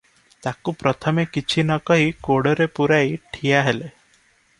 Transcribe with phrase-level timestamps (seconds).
[0.45, 3.93] ତାକୁ ପ୍ରଥମେ କିଛି ନକହି କୋଡ଼ରେ ପୂରାଇ ଠିଆ ହେଲେ।